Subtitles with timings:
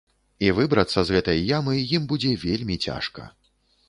[0.45, 3.27] І выбрацца з гэтай ямы ім будзе вельмі цяжка.